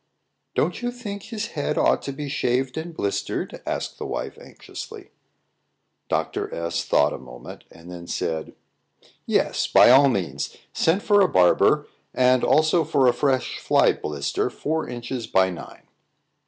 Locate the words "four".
14.49-14.89